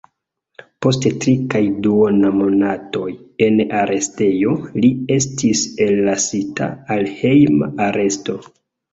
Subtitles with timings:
[0.83, 3.09] Post tri kaj duona monatoj
[3.47, 4.53] en arestejo,
[4.85, 8.39] li estis ellasita al hejma aresto.